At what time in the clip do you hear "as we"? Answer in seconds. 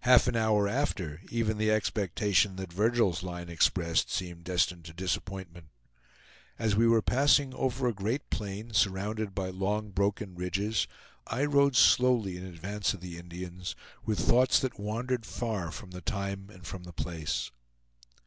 6.58-6.86